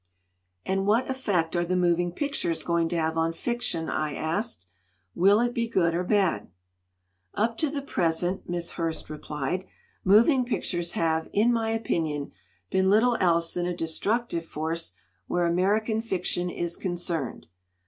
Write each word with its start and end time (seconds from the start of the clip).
"And 0.65 0.87
what 0.87 1.07
effect 1.11 1.55
are 1.55 1.63
the 1.63 1.75
moving 1.77 2.11
pictures 2.11 2.63
going 2.63 2.89
to 2.89 2.95
have 2.99 3.19
on 3.19 3.33
fiction?'* 3.33 3.87
I 3.87 4.15
asked. 4.15 4.65
"Will 5.13 5.39
it 5.39 5.53
be 5.53 5.67
good 5.67 5.93
or 5.93 6.03
bad?" 6.03 6.49
"Up 7.35 7.55
to 7.59 7.69
the 7.69 7.83
present," 7.83 8.49
Miss 8.49 8.71
Hurst 8.71 9.11
replied, 9.11 9.67
"moving 10.03 10.43
pictures 10.43 10.93
have, 10.93 11.29
in 11.33 11.53
my 11.53 11.69
opinion, 11.69 12.31
been 12.71 12.89
little 12.89 13.15
else 13.19 13.53
than 13.53 13.67
a 13.67 13.77
destructive 13.77 14.43
force 14.43 14.93
where 15.27 15.45
American 15.45 16.01
fiction 16.01 16.49
is 16.49 16.77
concerned. 16.77 17.45